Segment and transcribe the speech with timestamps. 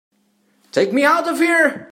[0.71, 1.87] Take me out of here!